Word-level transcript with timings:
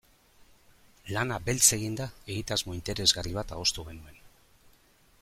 Lana 1.15 1.37
beltz 1.49 1.69
eginda, 1.77 2.09
egitasmo 2.37 2.75
interesgarri 2.79 3.37
bat 3.39 3.55
adostu 3.57 3.87
genuen. 3.91 4.21